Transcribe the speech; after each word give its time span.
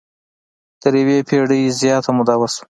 تر 0.81 0.93
یوې 1.01 1.17
پېړۍ 1.29 1.63
زیاته 1.79 2.11
موده 2.17 2.35
وشوه. 2.37 2.63